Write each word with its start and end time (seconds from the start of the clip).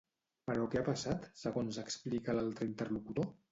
Però 0.49 0.63
què 0.75 0.79
ha 0.81 0.87
passat, 0.87 1.27
segons 1.43 1.79
explica 1.85 2.37
l'altre 2.41 2.71
interlocutor? 2.73 3.33